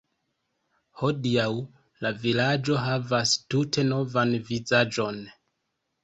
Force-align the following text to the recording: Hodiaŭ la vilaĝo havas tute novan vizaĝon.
Hodiaŭ 1.01 1.49
la 2.05 2.11
vilaĝo 2.23 2.77
havas 2.85 3.33
tute 3.55 3.83
novan 3.91 4.33
vizaĝon. 4.49 5.21